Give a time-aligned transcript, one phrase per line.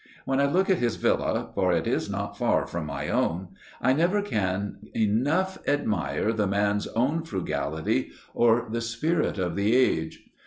[0.25, 3.93] When I look at his villa for it is not far from my own I
[3.93, 10.23] never can enough admire the man's own frugality or the spirit of the age.